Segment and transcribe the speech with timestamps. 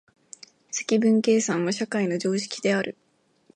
[0.71, 2.97] 積分計算は社会の常識である。